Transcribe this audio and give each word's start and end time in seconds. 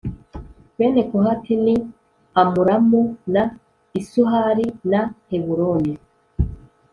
Bene 0.77 1.01
kohati 1.09 1.53
ni 1.65 1.75
amuramu 2.41 3.01
na 3.33 3.43
isuhari 3.99 4.65
na 4.91 4.99
heburoni 5.29 5.93